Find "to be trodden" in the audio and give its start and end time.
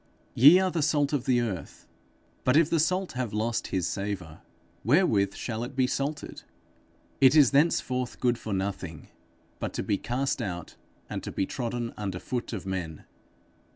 11.21-11.93